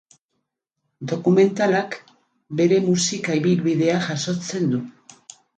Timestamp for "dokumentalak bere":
1.11-2.81